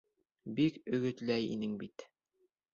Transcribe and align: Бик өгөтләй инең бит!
Бик 0.59 0.79
өгөтләй 0.99 1.47
инең 1.59 1.79
бит! 1.85 2.09